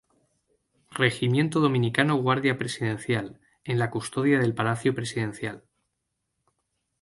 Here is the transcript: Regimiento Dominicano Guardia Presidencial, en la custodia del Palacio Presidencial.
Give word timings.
Regimiento 1.03 1.59
Dominicano 1.59 2.15
Guardia 2.15 2.57
Presidencial, 2.57 3.39
en 3.65 3.77
la 3.77 3.91
custodia 3.91 4.39
del 4.39 4.55
Palacio 4.55 4.95
Presidencial. 4.95 5.63